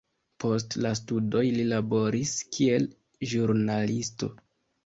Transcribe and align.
Post 0.43 0.77
la 0.85 0.91
studoj 0.99 1.43
li 1.57 1.67
laboris 1.73 2.33
kiel 2.57 2.89
ĵurnalisto. 3.35 4.35